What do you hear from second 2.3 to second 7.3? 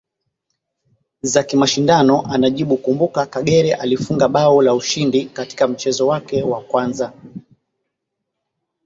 anajibuKumbuka Kagere alifunga bao la ushindi katika mchezo wake wa kwanza